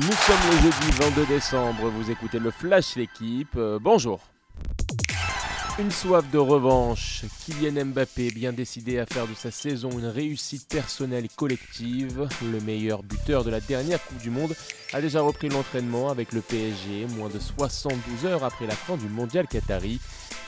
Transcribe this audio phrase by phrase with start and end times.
[0.00, 4.20] Nous sommes le jeudi 22 décembre, vous écoutez le Flash L'équipe, euh, bonjour.
[5.78, 10.66] Une soif de revanche, Kylian Mbappé bien décidé à faire de sa saison une réussite
[10.70, 12.28] personnelle et collective.
[12.50, 14.56] Le meilleur buteur de la dernière Coupe du Monde
[14.94, 19.06] a déjà repris l'entraînement avec le PSG moins de 72 heures après la fin du
[19.06, 20.00] mondial Qatari.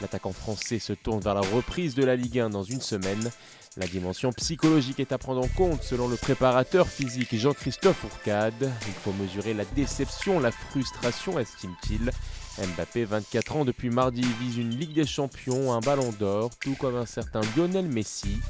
[0.02, 3.30] L'attaquant français se tourne vers la reprise de la Ligue 1 dans une semaine.
[3.76, 8.72] La dimension psychologique est à prendre en compte selon le préparateur physique Jean-Christophe Ourcade.
[8.88, 12.10] Il faut mesurer la déception, la frustration, estime-t-il.
[12.58, 16.96] Mbappé, 24 ans depuis mardi, vise une Ligue des Champions, un ballon d'or, tout comme
[16.96, 18.40] un certain Lionel Messi,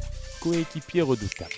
[0.41, 1.50] coéquipier redoutable.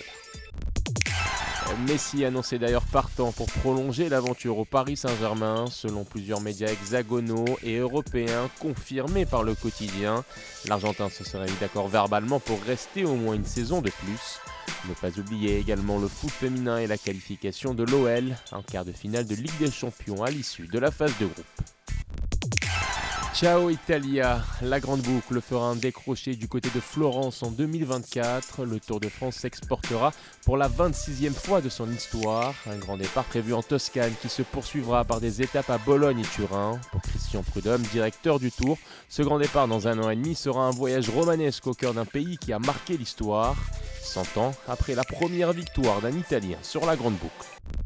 [1.87, 7.77] Messi annoncé d'ailleurs partant pour prolonger l'aventure au Paris Saint-Germain, selon plusieurs médias hexagonaux et
[7.77, 10.23] européens confirmés par le quotidien.
[10.67, 14.39] L'Argentin se serait mis d'accord verbalement pour rester au moins une saison de plus.
[14.87, 18.91] Ne pas oublier également le foot féminin et la qualification de l'OL, en quart de
[18.91, 21.74] finale de Ligue des Champions à l'issue de la phase de groupe.
[23.35, 28.63] Ciao Italia, la grande boucle fera un décroché du côté de Florence en 2024.
[28.63, 30.13] Le Tour de France s'exportera
[30.45, 32.53] pour la 26e fois de son histoire.
[32.71, 36.33] Un grand départ prévu en Toscane qui se poursuivra par des étapes à Bologne et
[36.33, 36.79] Turin.
[36.93, 38.77] Pour Christian Prudhomme, directeur du Tour,
[39.09, 42.05] ce grand départ dans un an et demi sera un voyage romanesque au cœur d'un
[42.05, 43.57] pays qui a marqué l'histoire.
[44.01, 47.84] 100 ans après la première victoire d'un Italien sur la grande boucle.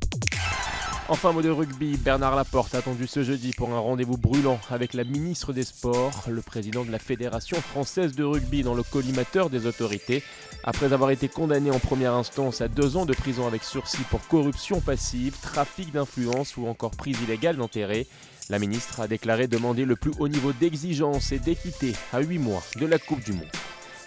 [1.11, 5.03] Enfin, mot de rugby, Bernard Laporte attendu ce jeudi pour un rendez-vous brûlant avec la
[5.03, 9.65] ministre des Sports, le président de la Fédération française de rugby dans le collimateur des
[9.65, 10.23] autorités.
[10.63, 14.25] Après avoir été condamné en première instance à deux ans de prison avec sursis pour
[14.27, 18.05] corruption passive, trafic d'influence ou encore prise illégale d'intérêt,
[18.51, 22.61] la ministre a déclaré demander le plus haut niveau d'exigence et d'équité à 8 mois
[22.79, 23.51] de la Coupe du Monde.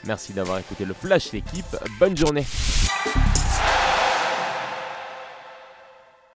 [0.04, 2.46] Merci d'avoir écouté le Flash l'équipe, bonne journée